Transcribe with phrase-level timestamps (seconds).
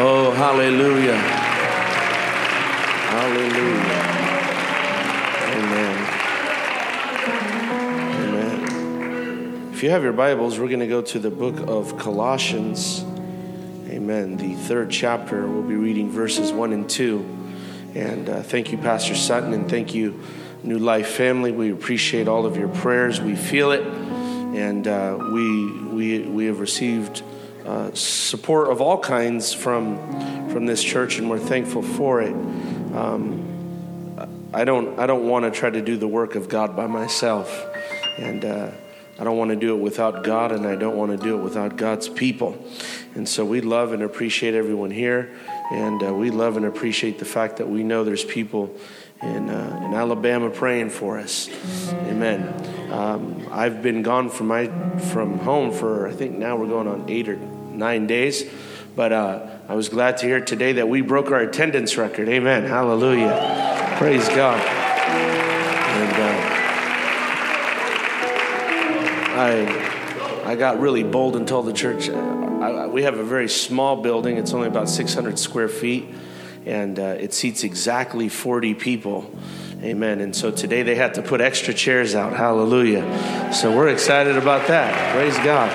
[0.00, 1.16] Oh, hallelujah.
[3.16, 3.98] Hallelujah.
[5.56, 5.96] Amen.
[8.22, 9.70] Amen.
[9.72, 13.00] If you have your Bibles, we're going to go to the book of Colossians.
[13.88, 14.36] Amen.
[14.36, 17.18] The third chapter, we'll be reading verses 1 and 2.
[17.96, 20.22] And uh, thank you, Pastor Sutton, and thank you,
[20.62, 21.50] New Life family.
[21.50, 23.20] We appreciate all of your prayers.
[23.20, 23.82] We feel it.
[23.82, 27.24] And uh, we, we, we have received
[27.68, 29.98] uh, support of all kinds from,
[30.48, 32.32] from this church, and we're thankful for it.
[32.94, 33.44] Um,
[34.54, 37.66] I don't, I don't want to try to do the work of God by myself.
[38.16, 38.70] And uh,
[39.18, 41.42] I don't want to do it without God, and I don't want to do it
[41.42, 42.56] without God's people.
[43.14, 45.36] And so we love and appreciate everyone here.
[45.70, 48.74] And uh, we love and appreciate the fact that we know there's people
[49.20, 51.50] in, uh, in Alabama praying for us.
[51.92, 52.90] Amen.
[52.90, 57.10] Um, I've been gone from, my, from home for, I think now we're going on
[57.10, 57.38] eight or
[57.78, 58.44] nine days.
[58.94, 62.28] But uh, I was glad to hear today that we broke our attendance record.
[62.28, 62.64] Amen.
[62.64, 63.94] Hallelujah.
[63.96, 64.60] Praise God.
[65.88, 66.58] And uh,
[69.40, 73.48] I, I got really bold and told the church, uh, I, we have a very
[73.48, 74.36] small building.
[74.36, 76.08] It's only about 600 square feet,
[76.66, 79.30] and uh, it seats exactly 40 people.
[79.80, 80.20] Amen.
[80.20, 82.32] And so today they had to put extra chairs out.
[82.32, 83.52] Hallelujah.
[83.52, 85.14] So we're excited about that.
[85.14, 85.70] Praise God.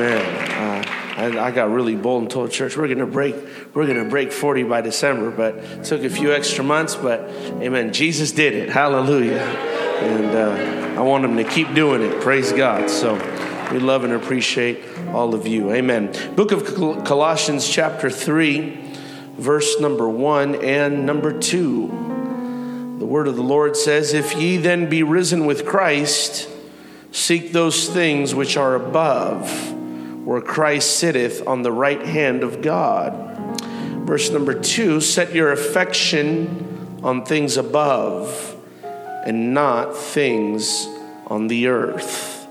[0.00, 0.50] Amen.
[0.50, 3.36] Uh, I, I, got really bold and told church we're going to break
[3.74, 6.96] we're going to break 40 by December, but it took a few extra months.
[6.96, 7.20] But
[7.60, 7.92] Amen.
[7.92, 8.70] Jesus did it.
[8.70, 9.40] Hallelujah.
[9.40, 12.22] And uh, I want him to keep doing it.
[12.22, 12.88] Praise God.
[12.88, 13.14] So
[13.70, 15.70] we love and appreciate all of you.
[15.70, 16.12] Amen.
[16.34, 16.64] Book of
[17.04, 18.94] Colossians, chapter 3,
[19.36, 22.96] verse number 1 and number 2.
[22.98, 26.48] The word of the Lord says, If ye then be risen with Christ,
[27.12, 29.76] seek those things which are above
[30.24, 33.12] where Christ sitteth on the right hand of God.
[34.06, 38.56] Verse number two set your affection on things above
[39.24, 40.86] and not things
[41.26, 42.46] on the earth.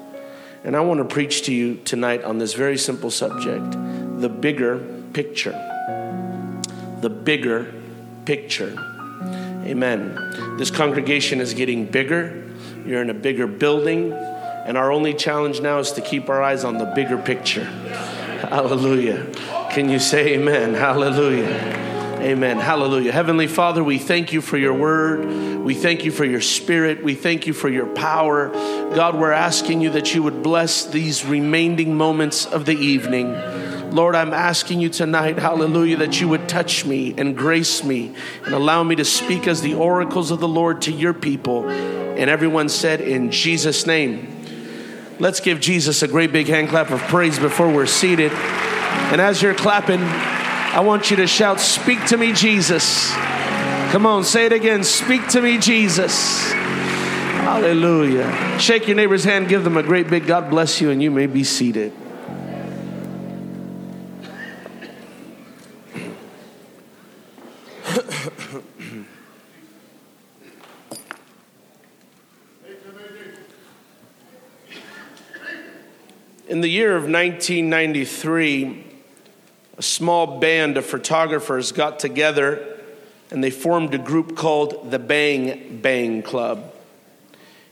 [0.64, 3.72] And I want to preach to you tonight on this very simple subject
[4.22, 4.80] the bigger
[5.14, 5.52] picture.
[7.02, 7.74] The bigger
[8.26, 8.76] picture.
[9.64, 10.58] Amen.
[10.58, 12.46] This congregation is getting bigger.
[12.86, 14.12] You're in a bigger building.
[14.70, 17.64] And our only challenge now is to keep our eyes on the bigger picture.
[17.64, 19.26] Hallelujah.
[19.72, 20.76] Can you say amen?
[20.76, 21.48] Hallelujah.
[22.20, 22.60] Amen.
[22.60, 23.12] Hallelujah.
[23.12, 25.26] Heavenly Father, we thank you for your word.
[25.64, 27.04] We thank you for your spirit.
[27.04, 28.50] We thank you for your power.
[28.94, 33.32] God, we're asking you that you would bless these remaining moments of the evening.
[33.90, 38.14] Lord, I'm asking you tonight, hallelujah, that you would touch me and grace me
[38.46, 41.68] and allow me to speak as the oracles of the Lord to your people.
[41.68, 44.36] And everyone said, in Jesus' name.
[45.20, 48.32] Let's give Jesus a great big hand clap of praise before we're seated.
[48.32, 53.12] And as you're clapping, I want you to shout, Speak to me, Jesus.
[53.92, 54.86] Come on, say it again.
[54.86, 56.54] Speak to me, Jesus.
[56.54, 58.58] Hallelujah.
[58.60, 61.28] Shake your neighbor's hand, give them a great big God bless you, and you may
[61.28, 61.92] be seated.
[76.60, 78.84] In the year of 1993,
[79.78, 82.78] a small band of photographers got together
[83.32, 86.74] and they formed a group called the Bang Bang Club.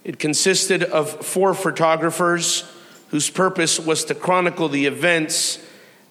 [0.06, 2.64] It consisted of four photographers
[3.10, 5.60] whose purpose was to chronicle the events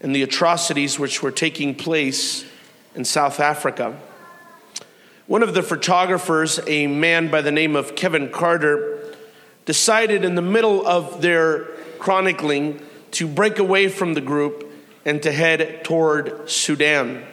[0.02, 2.44] and the atrocities which were taking place
[2.94, 3.98] in South Africa.
[5.26, 9.14] One of the photographers, a man by the name of Kevin Carter,
[9.64, 12.80] decided in the middle of their chronicling
[13.12, 14.72] to break away from the group
[15.04, 17.24] and to head toward Sudan.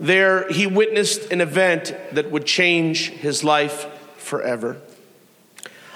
[0.00, 3.86] There, he witnessed an event that would change his life
[4.16, 4.80] forever.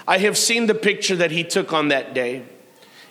[0.06, 2.44] I have seen the picture that he took on that day.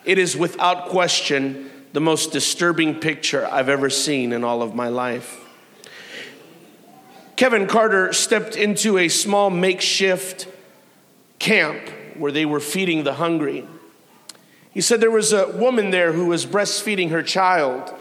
[0.06, 4.88] It is without question the most disturbing picture I've ever seen in all of my
[4.88, 5.44] life.
[7.36, 10.48] Kevin Carter stepped into a small makeshift
[11.38, 13.68] camp where they were feeding the hungry.
[14.78, 17.92] He said there was a woman there who was breastfeeding her child,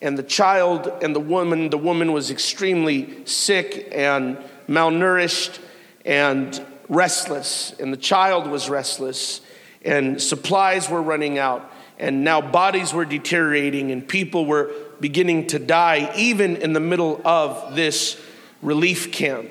[0.00, 4.38] and the child and the woman, the woman was extremely sick and
[4.68, 5.58] malnourished
[6.04, 9.40] and restless, and the child was restless,
[9.84, 14.70] and supplies were running out, and now bodies were deteriorating, and people were
[15.00, 18.16] beginning to die, even in the middle of this
[18.62, 19.50] relief camp.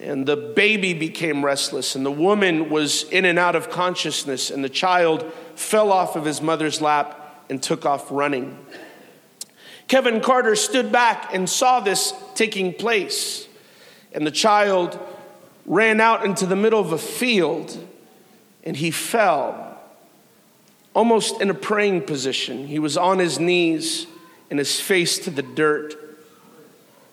[0.00, 4.64] And the baby became restless, and the woman was in and out of consciousness, and
[4.64, 8.58] the child fell off of his mother's lap and took off running.
[9.88, 13.46] Kevin Carter stood back and saw this taking place,
[14.12, 14.98] and the child
[15.66, 17.76] ran out into the middle of a field
[18.64, 19.78] and he fell
[20.94, 22.66] almost in a praying position.
[22.66, 24.06] He was on his knees
[24.50, 26.09] and his face to the dirt.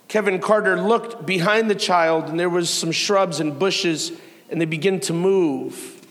[0.07, 4.11] Kevin Carter looked behind the child, and there was some shrubs and bushes,
[4.49, 6.05] and they began to move.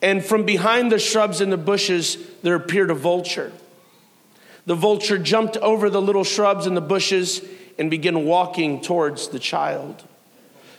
[0.00, 3.52] And from behind the shrubs and the bushes, there appeared a vulture.
[4.64, 7.42] The vulture jumped over the little shrubs and the bushes
[7.78, 10.04] and began walking towards the child.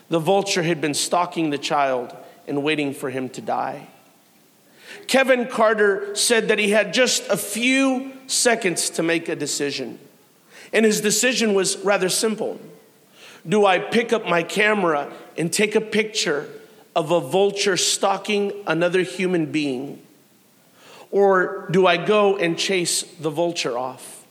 [0.09, 2.15] The vulture had been stalking the child
[2.47, 3.87] and waiting for him to die.
[5.07, 9.99] Kevin Carter said that he had just a few seconds to make a decision.
[10.71, 12.59] And his decision was rather simple
[13.47, 16.49] Do I pick up my camera and take a picture
[16.95, 20.01] of a vulture stalking another human being?
[21.11, 24.25] Or do I go and chase the vulture off?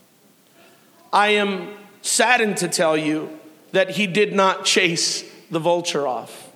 [1.13, 3.39] I am saddened to tell you
[3.73, 6.51] that he did not chase the vulture off.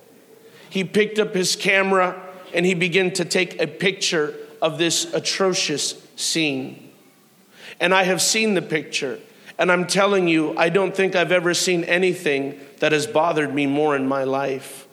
[0.69, 2.21] He picked up his camera
[2.53, 6.91] and he began to take a picture of this atrocious scene.
[7.79, 9.19] And I have seen the picture,
[9.57, 13.67] and I'm telling you, I don't think I've ever seen anything that has bothered me
[13.67, 14.87] more in my life.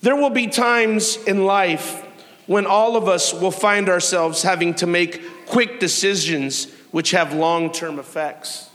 [0.00, 2.04] There will be times in life
[2.46, 7.72] when all of us will find ourselves having to make quick decisions which have long
[7.72, 8.67] term effects.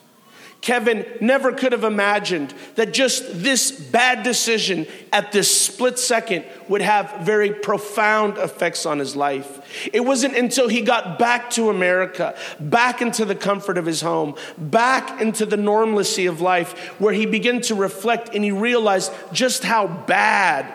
[0.63, 6.81] Kevin never could have imagined that just this bad decision at this split second would
[6.81, 9.89] have very profound effects on his life.
[9.91, 14.35] It wasn't until he got back to America, back into the comfort of his home,
[14.57, 19.65] back into the normalcy of life, where he began to reflect and he realized just
[19.65, 20.65] how bad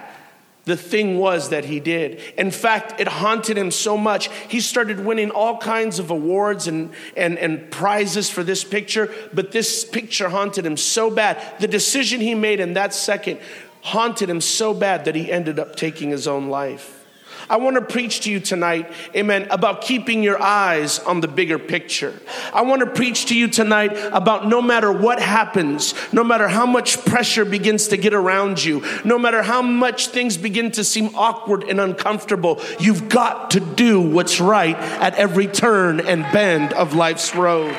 [0.69, 2.21] the thing was that he did.
[2.37, 6.93] In fact, it haunted him so much, he started winning all kinds of awards and,
[7.17, 11.43] and, and prizes for this picture, but this picture haunted him so bad.
[11.61, 13.41] The decision he made in that second
[13.83, 16.98] haunted him so bad that he ended up taking his own life.
[17.51, 21.59] I want to preach to you tonight, amen, about keeping your eyes on the bigger
[21.59, 22.15] picture.
[22.53, 26.67] I want to preach to you tonight about no matter what happens, no matter how
[26.67, 31.15] much pressure begins to get around you, no matter how much things begin to seem
[31.15, 36.95] awkward and uncomfortable, you've got to do what's right at every turn and bend of
[36.95, 37.75] life's road.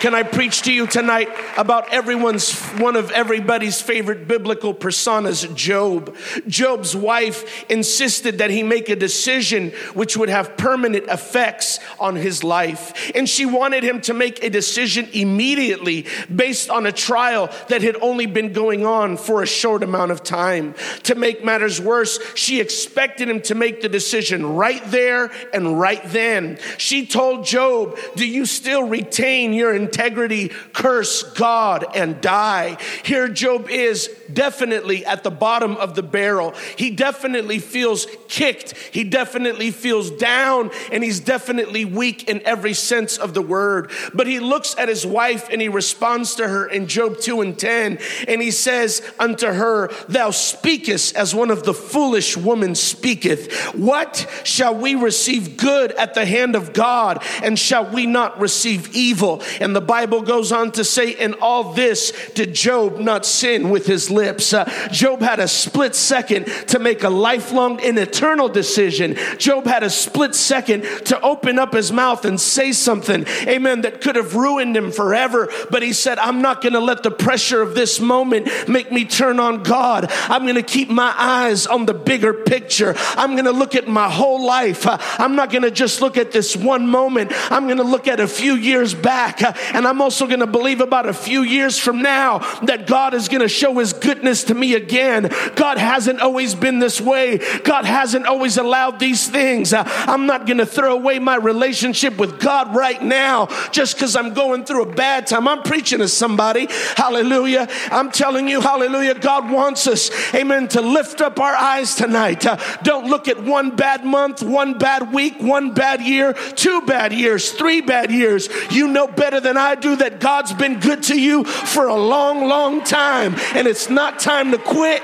[0.00, 6.16] Can I preach to you tonight about everyone's, one of everybody's favorite biblical personas, Job?
[6.46, 12.44] Job's wife insisted that he make a decision which would have permanent effects on his
[12.44, 13.10] life.
[13.16, 17.96] And she wanted him to make a decision immediately based on a trial that had
[18.00, 20.76] only been going on for a short amount of time.
[21.04, 26.02] To make matters worse, she expected him to make the decision right there and right
[26.04, 26.60] then.
[26.76, 32.76] She told Job, Do you still retain your integrity, curse God and die.
[33.04, 36.54] Here, Job is definitely at the bottom of the barrel.
[36.76, 43.16] He definitely feels kicked, he definitely feels down, and he's definitely weak in every sense
[43.16, 43.90] of the word.
[44.14, 47.58] But he looks at his wife and he responds to her in Job 2 and
[47.58, 53.52] 10, and he says unto her, Thou speakest as one of the foolish women speaketh.
[53.74, 58.94] What shall we receive good at the hand of God, and shall we not receive
[58.94, 59.42] evil?
[59.60, 63.86] And the Bible goes on to say, In all this did Job not sin with
[63.86, 64.17] his lips.
[64.26, 69.16] Uh, Job had a split second to make a lifelong and eternal decision.
[69.38, 74.00] Job had a split second to open up his mouth and say something, amen, that
[74.00, 75.48] could have ruined him forever.
[75.70, 79.04] But he said, I'm not going to let the pressure of this moment make me
[79.04, 80.06] turn on God.
[80.10, 82.94] I'm going to keep my eyes on the bigger picture.
[83.16, 84.86] I'm going to look at my whole life.
[84.86, 87.32] Uh, I'm not going to just look at this one moment.
[87.50, 89.42] I'm going to look at a few years back.
[89.42, 93.14] Uh, and I'm also going to believe about a few years from now that God
[93.14, 95.30] is going to show his goodness to me again.
[95.54, 97.42] God hasn't always been this way.
[97.58, 99.74] God hasn't always allowed these things.
[99.74, 104.16] Uh, I'm not going to throw away my relationship with God right now just because
[104.16, 105.46] I'm going through a bad time.
[105.46, 106.68] I'm preaching to somebody.
[106.96, 107.68] Hallelujah.
[107.90, 109.14] I'm telling you, hallelujah.
[109.14, 112.46] God wants us, amen, to lift up our eyes tonight.
[112.46, 117.12] Uh, don't look at one bad month, one bad week, one bad year, two bad
[117.12, 118.48] years, three bad years.
[118.70, 122.48] You know better than I do that God's been good to you for a long,
[122.48, 125.02] long time, and it's not time to quit.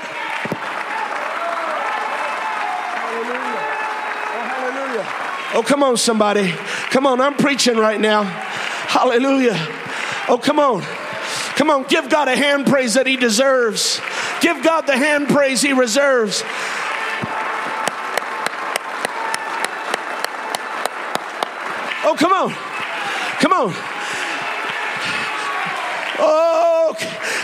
[5.53, 6.51] Oh, come on, somebody.
[6.91, 8.23] Come on, I'm preaching right now.
[8.23, 9.55] Hallelujah.
[10.27, 10.81] Oh, come on.
[11.55, 14.01] Come on, give God a hand praise that He deserves.
[14.41, 16.43] Give God the hand praise He reserves.
[22.07, 22.51] Oh, come on.
[23.39, 23.73] Come on.
[26.17, 26.54] Oh,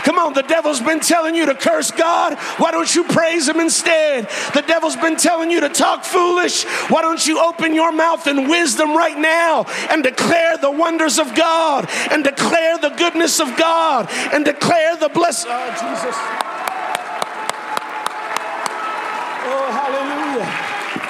[0.04, 0.32] come on.
[0.34, 2.38] The devil's been telling you to curse God.
[2.58, 4.28] Why don't you praise Him instead?
[4.54, 6.64] The devil's been telling you to talk foolish.
[6.90, 11.34] Why don't you open your mouth in wisdom right now and declare the wonders of
[11.34, 15.50] God and declare the goodness of God and declare the blessing?
[15.50, 16.16] Oh, ah, Jesus.
[19.44, 20.44] Oh, hallelujah.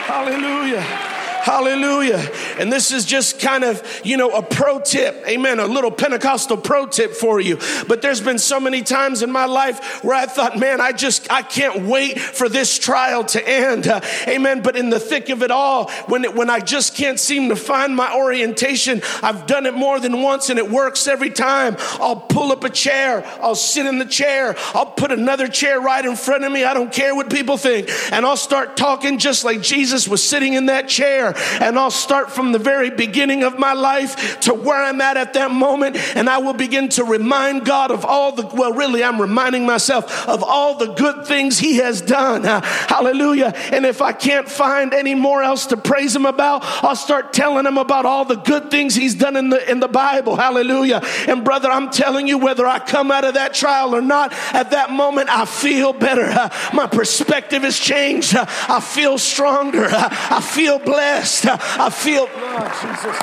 [0.08, 1.11] Hallelujah.
[1.42, 2.30] Hallelujah.
[2.60, 5.24] And this is just kind of, you know, a pro tip.
[5.26, 5.58] Amen.
[5.58, 7.58] A little Pentecostal pro tip for you.
[7.88, 11.32] But there's been so many times in my life where I thought, man, I just,
[11.32, 13.88] I can't wait for this trial to end.
[13.88, 14.62] Uh, amen.
[14.62, 17.56] But in the thick of it all, when it, when I just can't seem to
[17.56, 21.76] find my orientation, I've done it more than once and it works every time.
[21.94, 23.26] I'll pull up a chair.
[23.40, 24.54] I'll sit in the chair.
[24.74, 26.62] I'll put another chair right in front of me.
[26.62, 27.90] I don't care what people think.
[28.12, 32.30] And I'll start talking just like Jesus was sitting in that chair and I'll start
[32.30, 36.28] from the very beginning of my life to where I'm at at that moment and
[36.28, 40.42] I will begin to remind God of all the, well, really, I'm reminding myself of
[40.42, 42.44] all the good things He has done.
[42.44, 43.52] Uh, hallelujah.
[43.72, 47.66] And if I can't find any more else to praise Him about, I'll start telling
[47.66, 50.36] Him about all the good things He's done in the, in the Bible.
[50.36, 51.00] Hallelujah.
[51.28, 54.70] And brother, I'm telling you, whether I come out of that trial or not, at
[54.70, 56.24] that moment, I feel better.
[56.24, 58.34] Uh, my perspective has changed.
[58.34, 59.84] Uh, I feel stronger.
[59.84, 61.21] Uh, I feel blessed.
[61.22, 63.16] I feel, oh, Jesus.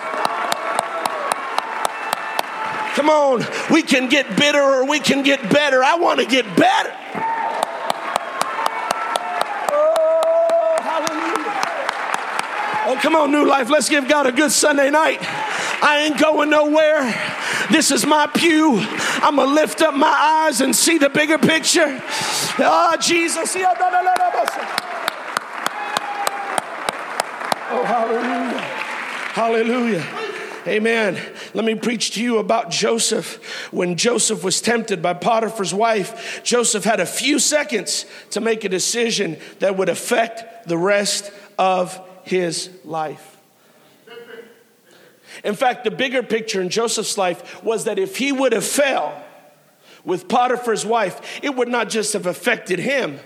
[2.95, 5.83] Come on, we can get bitter or we can get better.
[5.83, 6.91] I want to get better.
[9.71, 11.53] Oh, hallelujah.
[12.87, 13.69] Oh, come on, New Life.
[13.69, 15.19] Let's give God a good Sunday night.
[15.81, 17.13] I ain't going nowhere.
[17.71, 18.79] This is my pew.
[19.21, 22.01] I'm going to lift up my eyes and see the bigger picture.
[22.59, 23.55] Oh, Jesus.
[27.71, 28.59] Oh, hallelujah.
[29.33, 30.29] Hallelujah.
[30.67, 31.17] Amen.
[31.53, 33.69] Let me preach to you about Joseph.
[33.71, 38.69] When Joseph was tempted by Potiphar's wife, Joseph had a few seconds to make a
[38.69, 43.37] decision that would affect the rest of his life.
[45.43, 49.23] In fact, the bigger picture in Joseph's life was that if he would have fell
[50.03, 53.19] with Potiphar's wife, it would not just have affected him,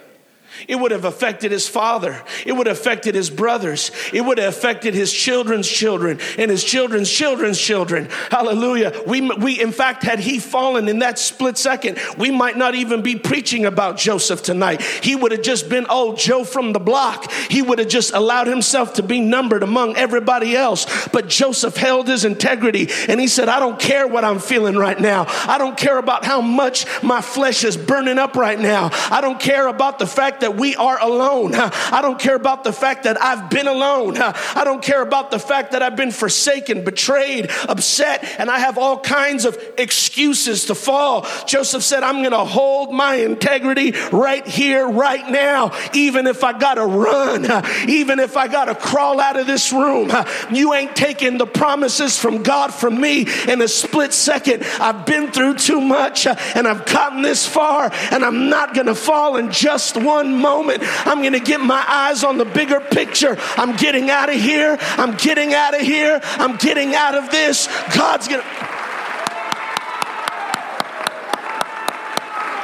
[0.68, 2.22] it would have affected his father.
[2.46, 3.92] It would have affected his brothers.
[4.14, 8.10] It would have affected his children's children and his children's children's children.
[8.30, 9.04] Hallelujah.
[9.08, 13.02] We, we, in fact, had he fallen in that split second, we might not even
[13.02, 14.82] be preaching about Joseph tonight.
[14.82, 17.32] He would have just been old Joe from the block.
[17.32, 20.86] He would have just allowed himself to be numbered among everybody else.
[21.10, 25.00] But Joseph held his integrity and he said, I don't care what I'm feeling right
[25.00, 25.26] now.
[25.28, 28.90] I don't care about how much my flesh is burning up right now.
[29.10, 31.56] I don't care about the fact that we are alone.
[31.56, 34.18] I don't care about the fact that I've been alone.
[34.18, 38.78] I don't care about the fact that I've been forsaken, betrayed, upset, and I have
[38.78, 41.26] all kinds of excuses to fall.
[41.48, 46.58] Joseph said, I'm going to hold my integrity right here, right now, even if I
[46.58, 47.46] got to run,
[47.90, 50.12] even if I got to crawl out of this room.
[50.52, 54.64] You ain't taking the promises from God from me in a split second.
[54.80, 58.96] I've been through too much and I've gotten this far, and I'm not going to
[58.96, 60.84] fall in just one moment.
[61.06, 63.38] I'm going to get my eyes on the bigger picture.
[63.58, 64.78] I'm getting out of here.
[64.82, 66.20] I'm getting out of here.
[66.24, 67.68] I'm getting out of this.
[67.96, 68.48] God's going to.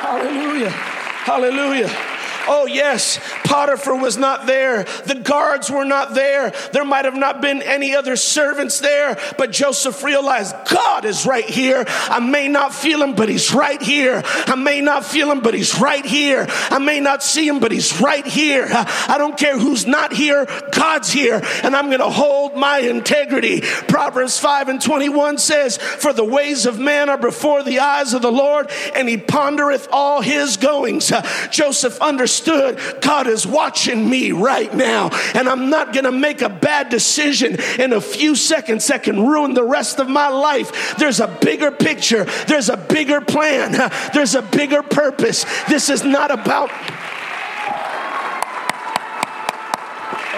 [0.01, 0.69] Hallelujah.
[0.69, 2.08] Hallelujah.
[2.51, 4.83] Oh, yes, Potiphar was not there.
[5.05, 6.51] The guards were not there.
[6.73, 11.45] There might have not been any other servants there, but Joseph realized God is right
[11.45, 11.85] here.
[11.87, 14.23] I may not feel him, but he's right here.
[14.25, 16.47] I may not feel him, but he's right here.
[16.49, 18.65] I may not see him, but he's right here.
[18.67, 23.61] I don't care who's not here, God's here, and I'm going to hold my integrity.
[23.61, 28.23] Proverbs 5 and 21 says, For the ways of man are before the eyes of
[28.23, 31.13] the Lord, and he pondereth all his goings.
[31.51, 36.49] Joseph understood understood God is watching me right now, and I'm not gonna make a
[36.49, 40.97] bad decision in a few seconds that can ruin the rest of my life.
[40.97, 43.71] There's a bigger picture, there's a bigger plan,
[44.13, 45.45] there's a bigger purpose.
[45.67, 46.69] This is not about.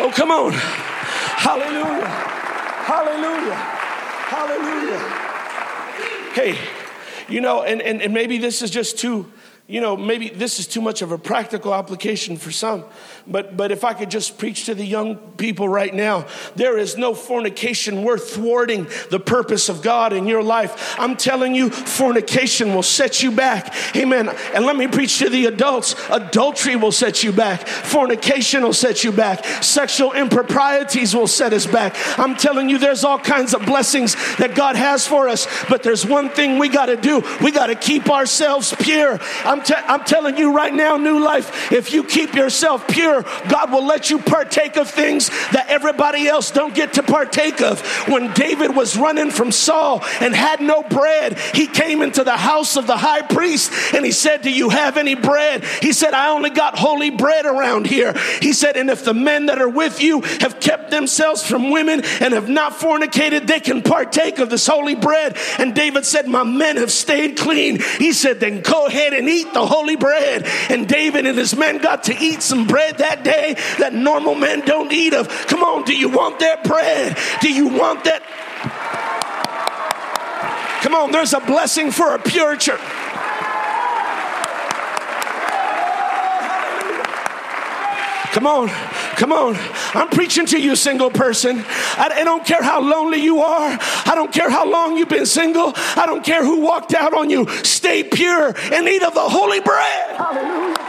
[0.04, 0.54] Oh, come on.
[0.54, 2.08] Hallelujah.
[2.08, 3.56] Hallelujah.
[4.34, 5.00] Hallelujah.
[6.34, 6.58] Hey,
[7.28, 9.32] you know, and, and, and maybe this is just too
[9.72, 12.84] you know, maybe this is too much of a practical application for some,
[13.28, 16.98] but, but if I could just preach to the young people right now, there is
[16.98, 20.96] no fornication worth thwarting the purpose of God in your life.
[21.00, 23.74] I'm telling you, fornication will set you back.
[23.96, 24.30] Amen.
[24.54, 29.04] And let me preach to the adults adultery will set you back, fornication will set
[29.04, 31.96] you back, sexual improprieties will set us back.
[32.18, 36.06] I'm telling you, there's all kinds of blessings that God has for us, but there's
[36.06, 39.20] one thing we got to do we got to keep ourselves pure.
[39.44, 43.11] I'm, te- I'm telling you right now, new life, if you keep yourself pure,
[43.50, 47.82] God will let you partake of things that everybody else don't get to partake of.
[48.08, 52.78] When David was running from Saul and had no bread, he came into the house
[52.78, 55.64] of the high priest and he said, Do you have any bread?
[55.82, 58.14] He said, I only got holy bread around here.
[58.42, 62.02] He said, And if the men that are with you have kept themselves from women
[62.20, 65.38] and have not fornicated, they can partake of this holy bread.
[65.58, 67.80] And David said, My men have stayed clean.
[67.98, 70.46] He said, Then go ahead and eat the holy bread.
[70.70, 74.62] And David and his men got to eat some bread that day that normal men
[74.62, 75.28] don't eat of.
[75.48, 77.18] Come on, do you want that bread?
[77.42, 78.22] Do you want that?
[80.82, 82.80] Come on, there's a blessing for a pure church.
[88.32, 88.70] Come on,
[89.18, 89.56] come on.
[89.94, 91.64] I'm preaching to you, single person.
[91.68, 93.78] I, I, don't care how lonely you are.
[94.06, 95.74] I don't care how long you've been single.
[95.76, 97.48] I don't care who walked out on you.
[97.64, 100.16] Stay pure and eat of the holy bread.
[100.16, 100.81] Hallelujah.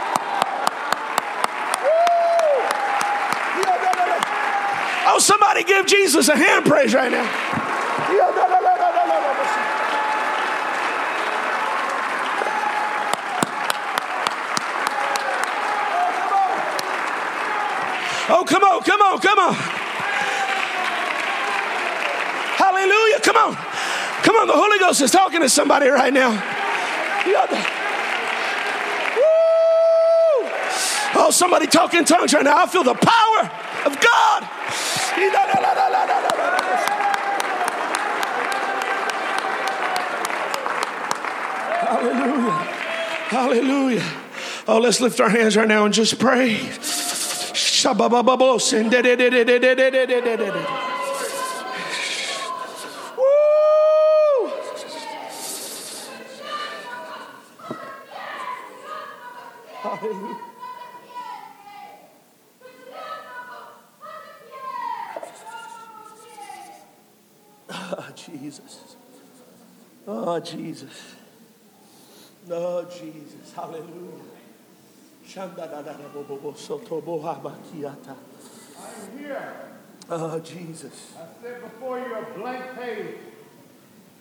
[5.15, 7.21] Oh, somebody give Jesus a hand praise right now.
[18.27, 19.53] Oh, come on, come on, come on.
[22.57, 23.19] Hallelujah.
[23.19, 23.55] Come on.
[24.23, 24.47] Come on.
[24.47, 26.31] The Holy Ghost is talking to somebody right now.
[31.15, 32.63] Oh, somebody talking in tongues right now.
[32.63, 33.51] I feel the power
[33.85, 34.43] of God.
[41.85, 42.51] Hallelujah.
[43.29, 44.11] Hallelujah.
[44.67, 46.55] Oh, let's lift our hands right now and just pray.
[47.53, 48.91] Shabababos and
[67.69, 68.95] Oh, Jesus.
[70.33, 71.15] Oh, Jesus.
[72.49, 73.53] Oh, Jesus.
[73.55, 74.17] Hallelujah.
[78.81, 79.53] I'm here.
[80.09, 81.13] Oh, Jesus.
[81.15, 83.15] I said before you a blank page.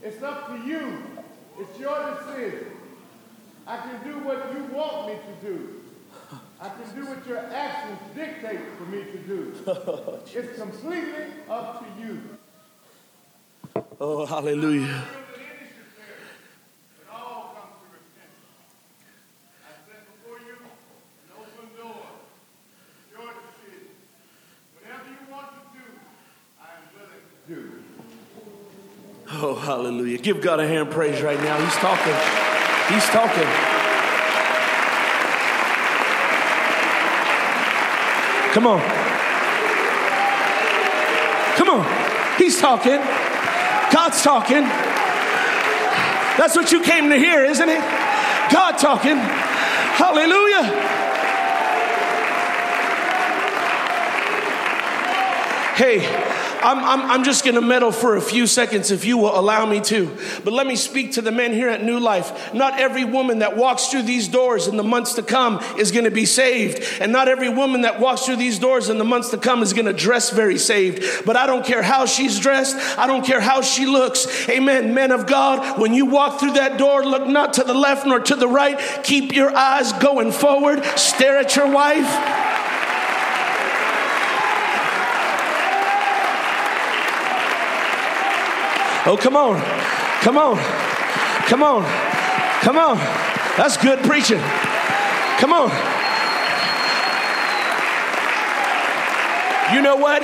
[0.03, 1.03] It's up to you.
[1.59, 2.67] It's your decision.
[3.67, 5.81] I can do what you want me to do.
[6.61, 9.55] I can do what your actions dictate for me to do.
[10.39, 12.21] it's completely up to you.
[13.99, 15.05] Oh, hallelujah.
[29.63, 30.19] Hallelujah.
[30.19, 31.57] Give God a hand praise right now.
[31.63, 32.15] He's talking.
[32.93, 33.47] He's talking.
[38.53, 38.81] Come on.
[41.57, 42.39] Come on.
[42.39, 42.99] He's talking.
[43.93, 44.63] God's talking.
[46.37, 47.81] That's what you came to hear, isn't it?
[48.51, 49.17] God talking.
[49.17, 50.65] Hallelujah.
[55.77, 56.32] Hey,
[56.63, 59.67] I'm, I'm, I'm just going to meddle for a few seconds if you will allow
[59.67, 60.17] me to.
[60.45, 62.55] But let me speak to the men here at New Life.
[62.55, 66.05] Not every woman that walks through these doors in the months to come is going
[66.05, 66.83] to be saved.
[67.01, 69.73] And not every woman that walks through these doors in the months to come is
[69.73, 71.25] going to dress very saved.
[71.27, 74.49] But I don't care how she's dressed, I don't care how she looks.
[74.49, 74.95] Amen.
[74.95, 78.21] Men of God, when you walk through that door, look not to the left nor
[78.21, 78.79] to the right.
[79.03, 80.85] Keep your eyes going forward.
[80.97, 82.52] Stare at your wife.
[89.05, 89.61] Oh, come on.
[90.23, 90.57] Come on.
[91.49, 91.83] Come on.
[92.63, 92.97] Come on.
[93.57, 94.39] That's good preaching.
[95.39, 95.71] Come on.
[99.75, 100.23] You know what?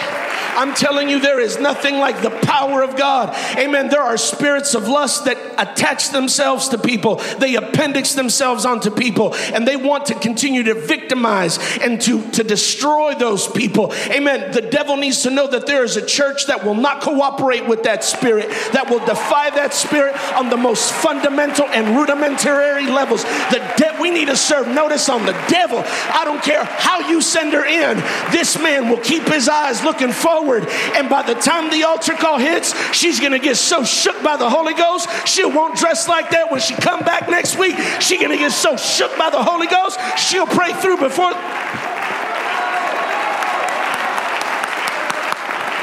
[0.56, 3.34] I'm telling you, there is nothing like the power of God.
[3.56, 3.88] Amen.
[3.88, 9.34] There are spirits of lust that attach themselves to people, they appendix themselves onto people,
[9.34, 13.92] and they want to continue to victimize and to, to destroy those people.
[14.10, 14.52] Amen.
[14.52, 17.82] The devil needs to know that there is a church that will not cooperate with
[17.84, 23.24] that spirit, that will defy that spirit on the most fundamental and rudimentary levels.
[23.24, 25.82] The de- we need to serve notice on the devil.
[25.84, 27.98] I don't care how you send her in,
[28.32, 30.37] this man will keep his eyes looking forward.
[30.46, 34.36] And by the time the altar call hits, she's going to get so shook by
[34.36, 37.76] the Holy Ghost, she won't dress like that when she come back next week.
[38.00, 41.32] She's going to get so shook by the Holy Ghost, she'll pray through before.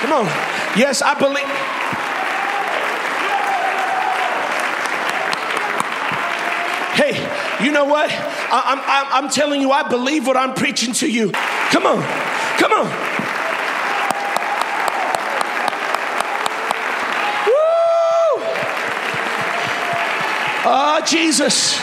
[0.02, 0.26] Come on.
[0.78, 1.46] Yes, I believe.
[6.96, 8.10] Hey, you know what?
[8.12, 11.32] I, I'm, I'm telling you, I believe what I'm preaching to you.
[11.32, 12.02] Come on.
[12.58, 13.05] Come on.
[20.68, 21.80] Ah, Jesus.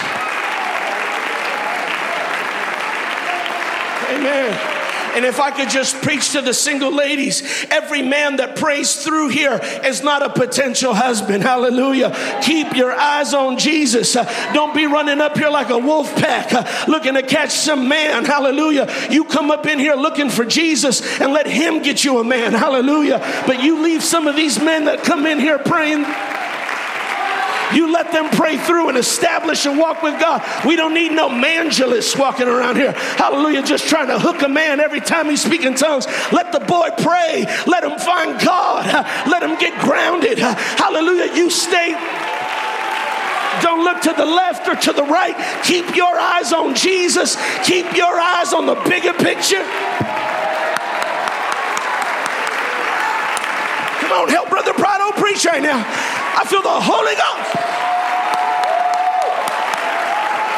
[4.11, 4.73] Amen.
[5.14, 9.29] And if I could just preach to the single ladies, every man that prays through
[9.29, 11.42] here is not a potential husband.
[11.42, 12.40] Hallelujah.
[12.42, 14.16] Keep your eyes on Jesus.
[14.16, 17.88] Uh, don't be running up here like a wolf pack uh, looking to catch some
[17.88, 18.25] man.
[18.25, 18.92] Hallelujah.
[19.11, 22.53] You come up in here looking for Jesus and let him get you a man.
[22.53, 23.18] Hallelujah.
[23.47, 26.05] But you leave some of these men that come in here praying.
[27.75, 30.43] You let them pray through and establish and walk with God.
[30.67, 32.93] We don't need no mangelists walking around here.
[32.93, 33.63] Hallelujah.
[33.63, 36.07] Just trying to hook a man every time he's speaking tongues.
[36.33, 37.47] Let the boy pray.
[37.67, 38.87] Let him find God.
[39.27, 40.39] Let him get grounded.
[40.39, 41.35] Hallelujah.
[41.35, 41.93] You stay.
[43.63, 45.37] Don't look to the left or to the right.
[45.65, 47.37] Keep your eyes on Jesus.
[47.65, 49.63] Keep your eyes on the bigger picture.
[54.01, 56.22] Come on, help Brother Prado preach right now.
[56.43, 57.55] I feel the Holy Ghost.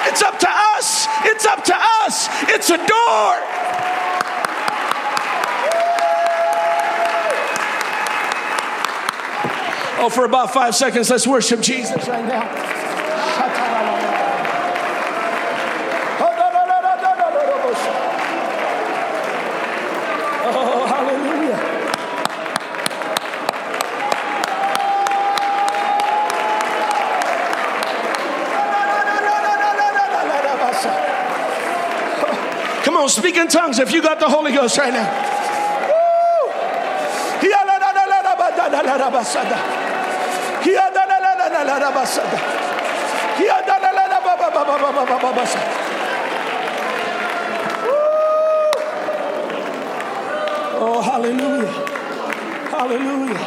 [0.08, 1.06] It's up to us.
[1.26, 2.28] It's up to us.
[2.48, 3.34] It's a door.
[10.00, 12.73] Oh, for about five seconds, let's worship Jesus right now.
[33.44, 35.08] In tongues if you got the Holy Ghost right now.
[50.86, 51.72] Oh, hallelujah.
[52.70, 53.38] Hallelujah.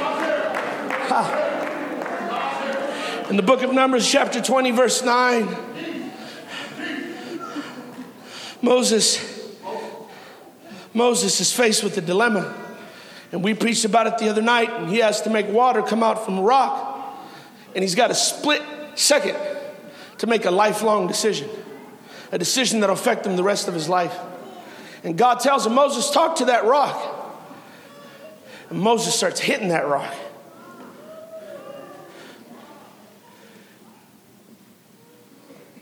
[1.09, 1.43] Ha.
[3.29, 5.57] In the book of Numbers, chapter 20, verse 9,
[8.61, 9.26] Moses
[10.97, 12.55] Moses is faced with a dilemma.
[13.31, 16.01] And we preached about it the other night, and he has to make water come
[16.01, 17.15] out from a rock.
[17.75, 18.63] And he's got a split
[18.95, 19.37] second
[20.17, 21.47] to make a lifelong decision,
[22.31, 24.17] a decision that'll affect him the rest of his life.
[25.03, 26.97] And God tells him, Moses, talk to that rock.
[28.71, 30.13] And Moses starts hitting that rock.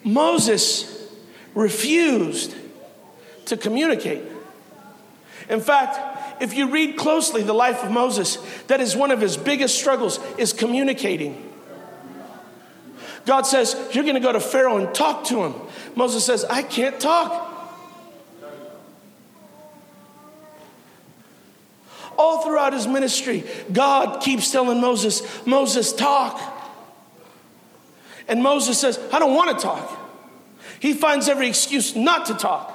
[0.03, 1.09] Moses
[1.53, 2.53] refused
[3.45, 4.34] to communicate.
[5.49, 9.37] In fact, if you read closely the life of Moses, that is one of his
[9.37, 11.53] biggest struggles is communicating.
[13.25, 15.53] God says, You're going to go to Pharaoh and talk to him.
[15.95, 17.51] Moses says, I can't talk.
[22.17, 26.39] All throughout his ministry, God keeps telling Moses, Moses, talk.
[28.27, 30.01] And Moses says, I don't want to talk.
[30.79, 32.74] He finds every excuse not to talk.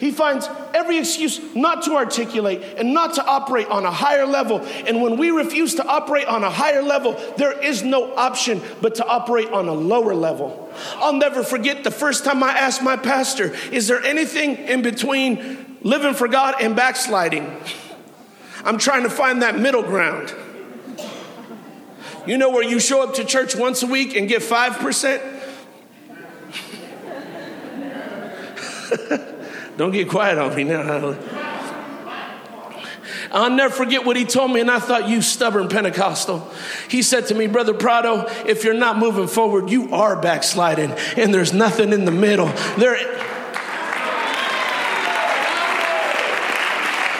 [0.00, 4.60] He finds every excuse not to articulate and not to operate on a higher level.
[4.86, 8.94] And when we refuse to operate on a higher level, there is no option but
[8.94, 10.72] to operate on a lower level.
[10.94, 15.76] I'll never forget the first time I asked my pastor, Is there anything in between
[15.82, 17.54] living for God and backsliding?
[18.64, 20.34] I'm trying to find that middle ground.
[22.26, 25.36] You know where you show up to church once a week and get 5%?
[29.80, 31.16] Don't get quiet on me now.
[33.32, 36.46] I'll never forget what he told me, and I thought, you stubborn Pentecostal.
[36.90, 41.32] He said to me, Brother Prado, if you're not moving forward, you are backsliding, and
[41.32, 42.48] there's nothing in the middle.
[42.76, 42.94] There,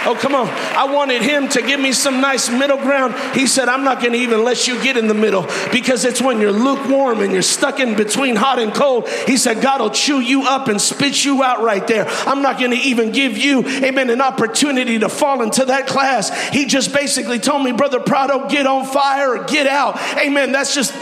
[0.06, 0.48] Oh, come on.
[0.48, 3.14] I wanted him to give me some nice middle ground.
[3.36, 6.22] He said, I'm not going to even let you get in the middle because it's
[6.22, 9.08] when you're lukewarm and you're stuck in between hot and cold.
[9.26, 12.06] He said, God will chew you up and spit you out right there.
[12.26, 16.30] I'm not going to even give you, amen, an opportunity to fall into that class.
[16.48, 20.00] He just basically told me, Brother Prado, get on fire or get out.
[20.16, 20.52] Amen.
[20.52, 20.94] That's just.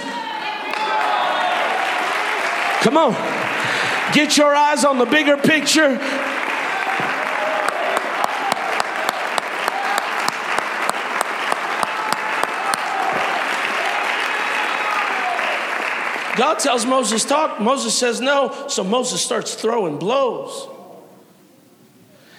[2.83, 3.13] Come on.
[4.13, 6.01] Get your eyes on the bigger picture.
[16.39, 17.61] God tells Moses, talk.
[17.61, 18.69] Moses says no.
[18.69, 20.69] So Moses starts throwing blows.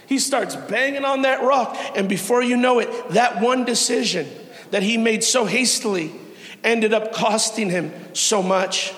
[0.08, 1.78] He starts banging on that rock.
[1.96, 4.26] And before you know it, that one decision
[4.72, 6.14] that he made so hastily
[6.64, 8.94] ended up costing him so much.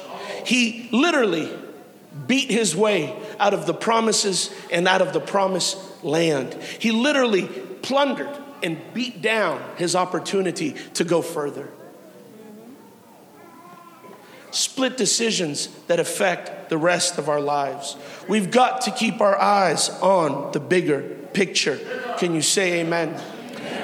[0.46, 1.52] He literally
[2.28, 6.54] beat his way out of the promises and out of the promised land.
[6.54, 7.48] He literally
[7.82, 8.30] plundered
[8.62, 11.70] and beat down his opportunity to go further
[14.52, 17.98] split decisions that affect the rest of our lives.
[18.28, 21.02] We've got to keep our eyes on the bigger
[21.34, 21.80] picture.
[22.18, 23.20] Can you say amen?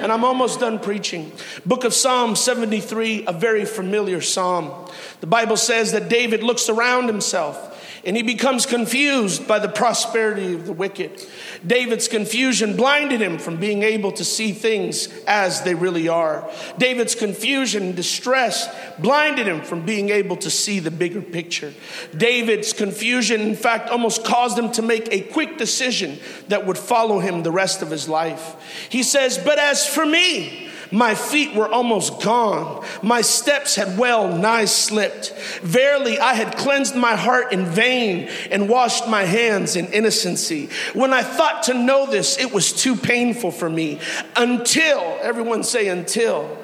[0.02, 1.32] And I'm almost done preaching.
[1.66, 4.88] Book of Psalm 73, a very familiar psalm.
[5.22, 7.74] The Bible says that David looks around himself
[8.08, 11.22] and he becomes confused by the prosperity of the wicked.
[11.66, 16.50] David's confusion blinded him from being able to see things as they really are.
[16.78, 21.74] David's confusion and distress blinded him from being able to see the bigger picture.
[22.16, 26.18] David's confusion, in fact, almost caused him to make a quick decision
[26.48, 28.88] that would follow him the rest of his life.
[28.90, 32.86] He says, But as for me, my feet were almost gone.
[33.02, 35.34] My steps had well nigh slipped.
[35.62, 40.70] Verily, I had cleansed my heart in vain and washed my hands in innocency.
[40.94, 44.00] When I thought to know this, it was too painful for me.
[44.36, 46.58] Until, everyone say, until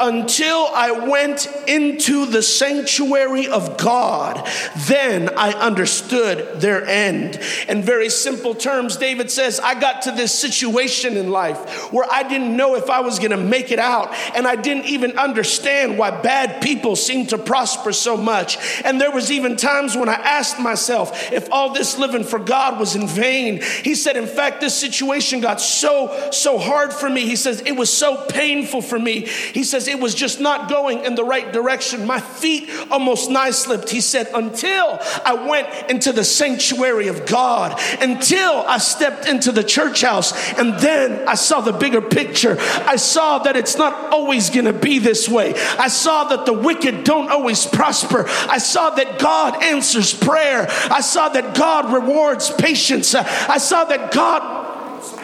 [0.00, 4.46] until I went into the sanctuary of God,
[4.86, 7.40] then I understood their end.
[7.68, 12.22] In very simple terms, David says, I got to this situation in life where I
[12.22, 15.98] didn't know if I was going to make it out, and I didn't even understand
[15.98, 18.58] why bad people seemed to prosper so much.
[18.84, 22.78] And there was even times when I asked myself if all this living for God
[22.78, 23.62] was in vain.
[23.82, 27.22] He said, in fact, this situation got so, so hard for me.
[27.22, 29.26] He says, it was so painful for me.
[29.26, 32.06] He says, it was just not going in the right direction.
[32.06, 33.90] My feet almost nigh slipped.
[33.90, 39.64] He said, Until I went into the sanctuary of God, until I stepped into the
[39.64, 42.56] church house, and then I saw the bigger picture.
[42.60, 45.54] I saw that it's not always going to be this way.
[45.78, 48.24] I saw that the wicked don't always prosper.
[48.28, 50.66] I saw that God answers prayer.
[50.68, 53.14] I saw that God rewards patience.
[53.14, 54.67] I saw that God.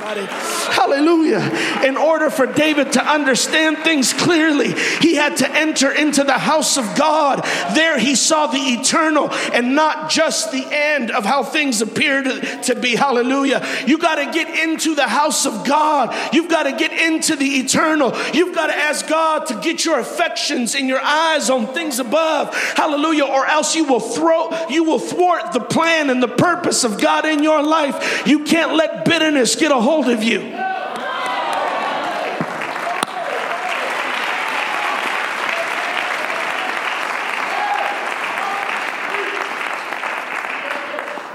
[0.04, 1.40] Hallelujah.
[1.86, 6.76] In order for David to understand things clearly, he had to enter into the house
[6.76, 7.42] of God.
[7.74, 12.26] There he saw the eternal and not just the end of how things appeared
[12.64, 12.96] to, be.
[12.96, 13.66] Hallelujah.
[13.86, 16.14] You got to get into the house of God.
[16.34, 18.12] You've got to get into the eternal.
[18.34, 22.54] You've got to ask God to get your affections and your eyes on things above.
[22.54, 23.24] Hallelujah.
[23.24, 27.24] Or else you will throw, you will thwart the plan and the purpose of God
[27.24, 28.26] in your life.
[28.26, 30.40] You can't let bitterness get a hold hold of you.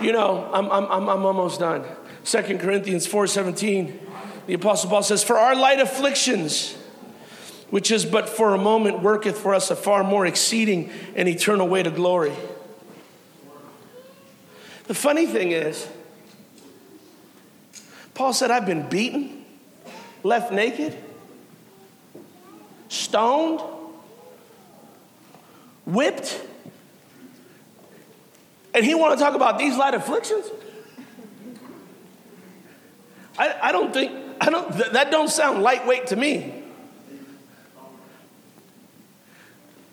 [0.01, 1.85] You know, I'm, I'm, I'm almost done.
[2.25, 3.97] Second Corinthians 4.17,
[4.47, 6.73] the Apostle Paul says, For our light afflictions,
[7.69, 11.67] which is but for a moment, worketh for us a far more exceeding and eternal
[11.69, 12.33] way to glory.
[14.87, 15.87] The funny thing is,
[18.19, 19.45] Paul said, I've been beaten,
[20.23, 20.93] left naked,
[22.89, 23.61] stoned,
[25.85, 26.45] whipped.
[28.73, 30.47] And he want to talk about these light afflictions?
[33.37, 36.61] I, I don't think, I don't, th- that don't sound lightweight to me.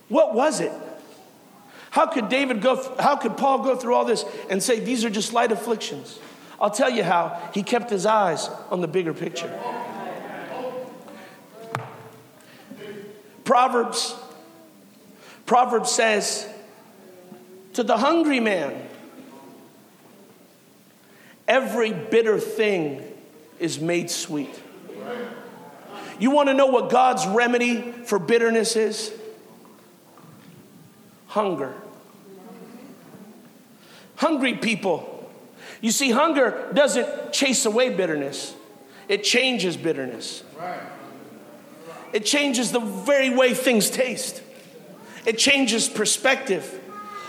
[0.09, 0.73] What was it?
[1.91, 5.11] How could David go, how could Paul go through all this and say these are
[5.11, 6.19] just light afflictions?
[6.61, 9.53] I'll tell you how he kept his eyes on the bigger picture.
[13.45, 14.15] Proverbs
[15.47, 16.49] Proverbs says
[17.75, 18.89] to the hungry man
[21.47, 23.03] every bitter thing
[23.61, 24.51] is made sweet.
[26.19, 29.13] You want to know what God's remedy for bitterness is?
[31.29, 31.75] Hunger.
[34.17, 35.16] Hungry people
[35.81, 38.55] you see, hunger doesn't chase away bitterness,
[39.09, 40.43] It changes bitterness.
[42.13, 44.43] It changes the very way things taste.
[45.27, 46.81] It changes perspective.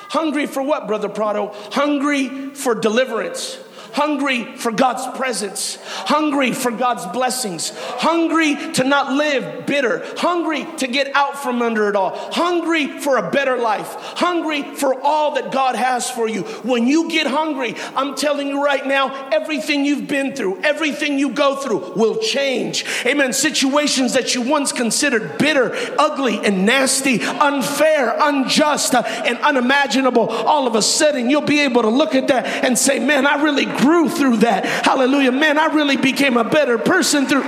[0.09, 1.51] Hungry for what, Brother Prado?
[1.71, 3.59] Hungry for deliverance
[3.93, 10.87] hungry for God's presence, hungry for God's blessings, hungry to not live bitter, hungry to
[10.87, 15.51] get out from under it all, hungry for a better life, hungry for all that
[15.51, 16.43] God has for you.
[16.63, 21.31] When you get hungry, I'm telling you right now, everything you've been through, everything you
[21.31, 22.85] go through will change.
[23.05, 23.33] Amen.
[23.33, 30.75] Situations that you once considered bitter, ugly, and nasty, unfair, unjust, and unimaginable, all of
[30.75, 34.09] a sudden you'll be able to look at that and say, Man, I really grew
[34.09, 34.65] through that.
[34.85, 35.31] Hallelujah.
[35.31, 37.43] Man, I really became a better person through.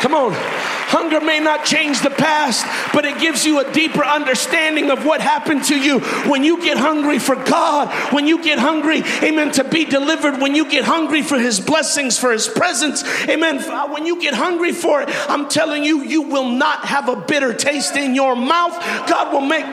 [0.00, 0.56] Come on.
[0.88, 5.20] Hunger may not change the past, but it gives you a deeper understanding of what
[5.20, 5.98] happened to you
[6.30, 10.54] when you get hungry for God, when you get hungry, amen, to be delivered, when
[10.54, 13.58] you get hungry for His blessings, for His presence, amen.
[13.58, 17.16] Uh, when you get hungry for it, I'm telling you, you will not have a
[17.16, 18.72] bitter taste in your mouth.
[19.08, 19.66] God will make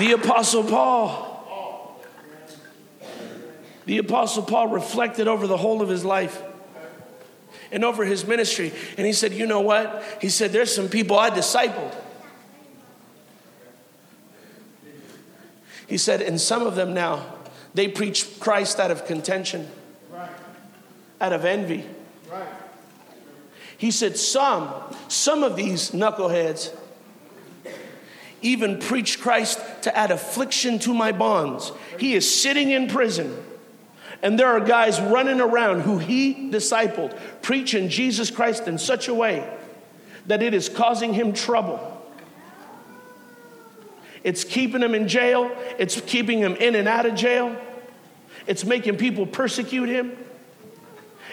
[0.00, 2.00] The Apostle Paul.
[3.84, 6.42] The Apostle Paul reflected over the whole of his life
[7.70, 8.72] and over his ministry.
[8.96, 10.02] And he said, You know what?
[10.22, 11.94] He said, There's some people I discipled.
[15.86, 17.26] He said, And some of them now,
[17.74, 19.68] they preach Christ out of contention,
[21.20, 21.84] out of envy.
[23.76, 24.72] He said, Some,
[25.08, 26.74] some of these knuckleheads,
[28.42, 31.72] even preached Christ to add affliction to my bonds.
[31.98, 33.36] He is sitting in prison.
[34.22, 39.14] And there are guys running around who he discipled, preaching Jesus Christ in such a
[39.14, 39.48] way
[40.26, 41.86] that it is causing him trouble.
[44.22, 47.56] It's keeping him in jail, it's keeping him in and out of jail,
[48.46, 50.16] it's making people persecute him.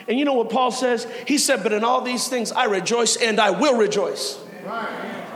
[0.07, 1.05] And you know what Paul says?
[1.27, 4.39] He said, But in all these things I rejoice and I will rejoice.
[4.65, 5.26] Right.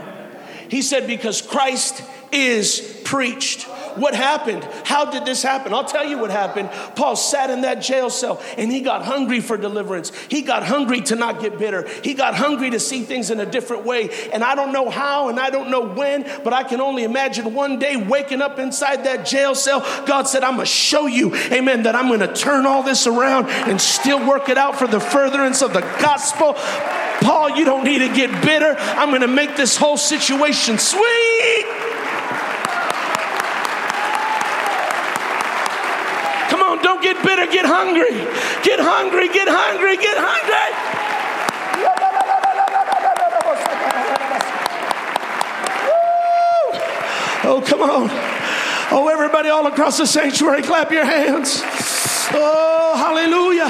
[0.71, 3.67] He said, Because Christ is preached.
[3.95, 4.63] What happened?
[4.85, 5.73] How did this happen?
[5.73, 6.69] I'll tell you what happened.
[6.95, 10.11] Paul sat in that jail cell and he got hungry for deliverance.
[10.29, 11.87] He got hungry to not get bitter.
[12.03, 14.09] He got hungry to see things in a different way.
[14.31, 17.53] And I don't know how and I don't know when, but I can only imagine
[17.53, 19.81] one day waking up inside that jail cell.
[20.05, 23.07] God said, I'm going to show you, amen, that I'm going to turn all this
[23.07, 26.55] around and still work it out for the furtherance of the gospel.
[27.21, 28.75] Paul, you don't need to get bitter.
[28.79, 31.65] I'm going to make this whole situation sweet.
[36.49, 38.13] Come on, get bitter, get hungry.
[38.63, 40.71] Get hungry, get hungry, get hungry.
[47.43, 48.09] Oh, come on.
[48.93, 51.61] Oh, everybody all across the sanctuary, clap your hands.
[52.33, 53.67] Oh, hallelujah.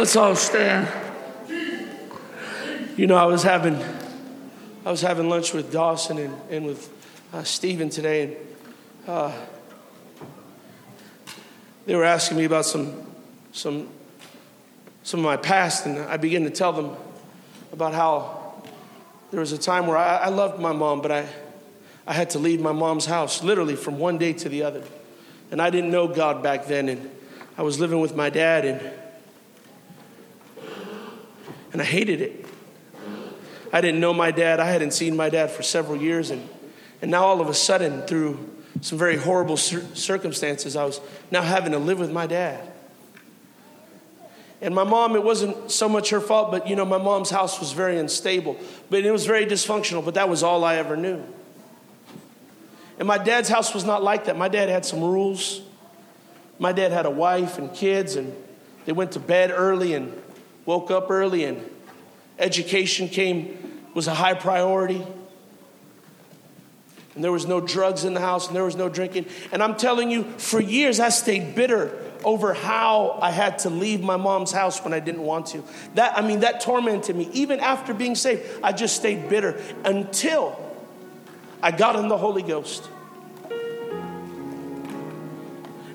[0.00, 0.88] Let's all stand.
[2.96, 3.76] You know, I was having,
[4.86, 6.90] I was having lunch with Dawson and, and with
[7.34, 8.36] uh, Stephen today, and
[9.06, 9.32] uh,
[11.84, 13.12] they were asking me about some,
[13.52, 13.88] some,
[15.02, 16.96] some of my past, and I began to tell them
[17.70, 18.62] about how
[19.30, 21.26] there was a time where I, I loved my mom, but I,
[22.06, 24.82] I had to leave my mom's house literally from one day to the other,
[25.50, 27.10] and I didn't know God back then, and
[27.58, 28.99] I was living with my dad, and
[31.72, 32.46] and I hated it.
[33.72, 34.58] I didn't know my dad.
[34.60, 36.30] I hadn't seen my dad for several years.
[36.30, 36.48] And,
[37.02, 41.42] and now, all of a sudden, through some very horrible cir- circumstances, I was now
[41.42, 42.66] having to live with my dad.
[44.60, 47.60] And my mom, it wasn't so much her fault, but you know, my mom's house
[47.60, 48.58] was very unstable,
[48.90, 51.22] but it was very dysfunctional, but that was all I ever knew.
[52.98, 54.36] And my dad's house was not like that.
[54.36, 55.62] My dad had some rules.
[56.58, 58.34] My dad had a wife and kids, and
[58.84, 60.12] they went to bed early and
[60.66, 61.68] woke up early and
[62.38, 65.04] education came was a high priority.
[67.14, 69.26] And there was no drugs in the house and there was no drinking.
[69.52, 74.00] And i'm telling you for years i stayed bitter over how i had to leave
[74.00, 75.64] my mom's house when i didn't want to.
[75.94, 77.28] That i mean that tormented me.
[77.32, 80.58] Even after being saved i just stayed bitter until
[81.62, 82.88] i got in the holy ghost.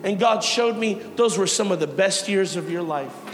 [0.04, 3.24] And god showed me those were some of the best years of your life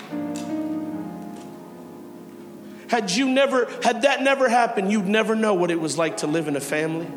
[2.91, 6.27] had you never, had that never happened, you'd never know what it was like to
[6.27, 7.07] live in a family.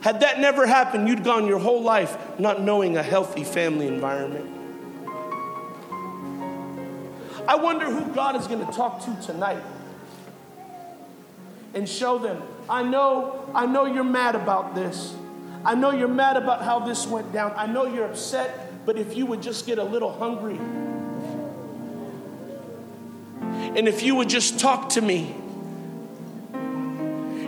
[0.00, 4.50] Had that never happened, you'd gone your whole life not knowing a healthy family environment.
[7.46, 9.62] I wonder who God is going to talk to tonight
[11.72, 12.42] and show them.
[12.68, 15.14] I know, I know you're mad about this.
[15.64, 17.52] I know you're mad about how this went down.
[17.54, 20.58] I know you're upset, but if you would just get a little hungry,
[23.76, 25.34] and if you would just talk to me,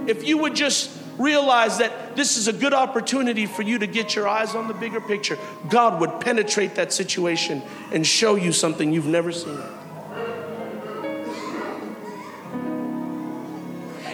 [0.07, 4.15] if you would just realize that this is a good opportunity for you to get
[4.15, 5.39] your eyes on the bigger picture,
[5.69, 7.63] God would penetrate that situation
[7.93, 9.59] and show you something you've never seen.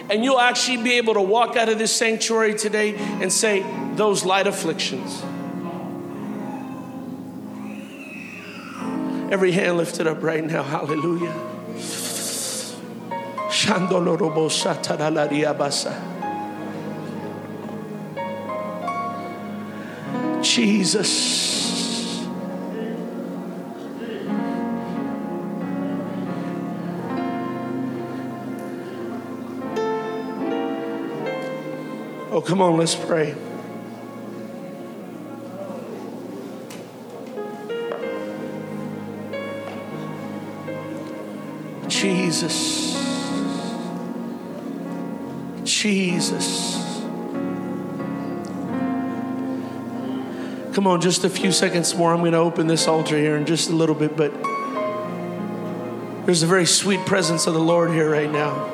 [0.09, 4.25] And you'll actually be able to walk out of this sanctuary today and say, Those
[4.25, 5.23] light afflictions.
[9.31, 11.50] Every hand lifted up right now, hallelujah.
[20.41, 22.27] Jesus.
[32.29, 33.35] Oh, come on, let's pray.
[41.87, 42.90] Jesus.
[45.81, 46.75] Jesus.
[50.75, 52.13] Come on, just a few seconds more.
[52.13, 54.31] I'm going to open this altar here in just a little bit, but
[56.27, 58.67] there's a very sweet presence of the Lord here right now.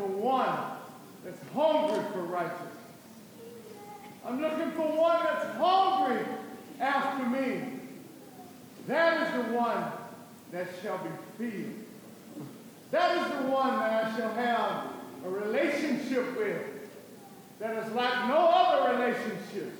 [0.00, 0.58] For one
[1.24, 2.68] that's hungry for righteousness.
[4.24, 6.24] I'm looking for one that's hungry
[6.80, 7.64] after me.
[8.86, 9.84] That is the one
[10.52, 11.74] that shall be filled.
[12.90, 14.84] That is the one that I shall have
[15.26, 16.62] a relationship with
[17.58, 19.74] that is like no other relationship.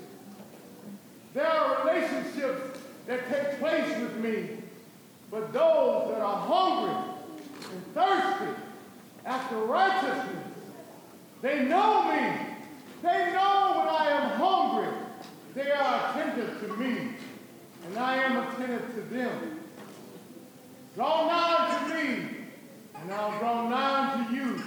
[1.33, 4.59] There are relationships that take place with me,
[5.31, 7.11] but those that are hungry
[7.73, 8.60] and thirsty
[9.25, 10.45] after righteousness,
[11.43, 12.37] they know me.
[13.03, 14.93] They know when I am hungry.
[15.55, 17.15] They are attentive to me,
[17.87, 19.61] and I am attentive to them.
[20.95, 22.27] Draw nigh to me,
[22.95, 24.63] and I'll draw nigh to you.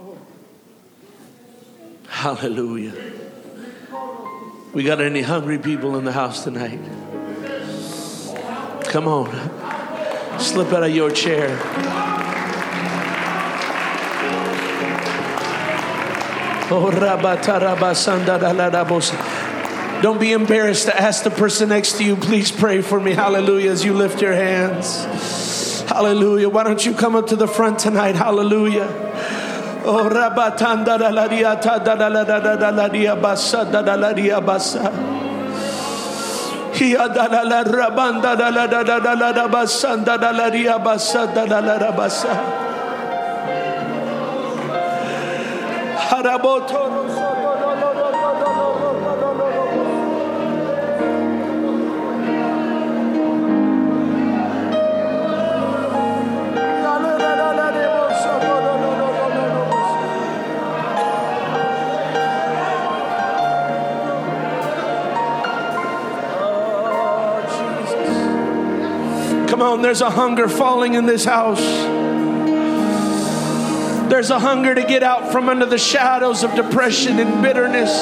[0.00, 0.18] Oh.
[2.08, 2.94] Hallelujah.
[4.74, 6.80] We got any hungry people in the house tonight?
[8.84, 10.38] Come on.
[10.38, 11.58] Slip out of your chair.
[20.00, 23.12] Don't be embarrassed to ask the person next to you, please pray for me.
[23.12, 25.04] Hallelujah, as you lift your hands.
[25.88, 26.50] Hallelujah.
[26.50, 28.14] Why don't you come up to the front tonight?
[28.14, 28.86] Hallelujah.
[29.84, 33.80] Oh, rabatanda da la dia ta da da da da da la dia basa da
[33.80, 34.92] da la dia basa.
[36.74, 40.78] Hia da la la rabanda da la da da da da basanda da la dia
[40.78, 42.67] basa da da la da basa.
[69.46, 71.97] Come on, there's a hunger falling in this house.
[74.08, 77.92] There's a hunger to get out from under the shadows of depression and bitterness.